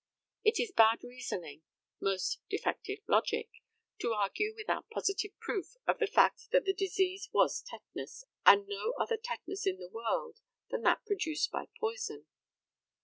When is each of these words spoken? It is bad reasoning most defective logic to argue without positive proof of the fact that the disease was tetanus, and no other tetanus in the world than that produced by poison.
It 0.43 0.59
is 0.59 0.71
bad 0.71 1.03
reasoning 1.03 1.61
most 2.01 2.39
defective 2.49 3.01
logic 3.07 3.51
to 3.99 4.13
argue 4.13 4.55
without 4.57 4.89
positive 4.89 5.37
proof 5.37 5.75
of 5.85 5.99
the 5.99 6.07
fact 6.07 6.47
that 6.51 6.65
the 6.65 6.73
disease 6.73 7.29
was 7.31 7.61
tetanus, 7.61 8.25
and 8.43 8.65
no 8.67 8.95
other 8.99 9.17
tetanus 9.17 9.67
in 9.67 9.77
the 9.77 9.89
world 9.89 10.39
than 10.71 10.81
that 10.81 11.05
produced 11.05 11.51
by 11.51 11.67
poison. 11.79 12.25